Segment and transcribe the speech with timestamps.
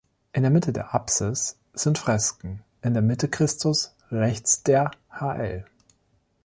[0.33, 5.63] In der Mitte der Apsis sind Fresken: in der Mitte Christus, rechts der Hl.